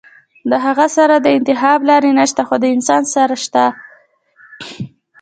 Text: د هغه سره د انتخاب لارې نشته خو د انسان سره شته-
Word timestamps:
د 0.49 0.51
هغه 0.65 0.87
سره 0.97 1.15
د 1.19 1.27
انتخاب 1.37 1.79
لارې 1.89 2.11
نشته 2.19 2.41
خو 2.47 2.55
د 2.63 2.65
انسان 2.75 3.03
سره 3.15 3.35
شته- 3.43 3.63